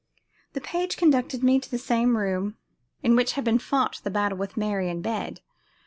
The 0.53 0.61
page 0.61 0.97
conducted 0.97 1.43
me 1.43 1.59
to 1.59 1.69
the 1.69 1.77
same 1.77 2.17
room 2.17 2.57
in 3.03 3.15
which 3.15 3.33
had 3.33 3.43
been 3.43 3.59
fought 3.59 4.01
the 4.03 4.09
battle 4.09 4.39
with 4.39 4.57
Mary 4.57 4.89
in 4.89 5.03
bed. 5.03 5.41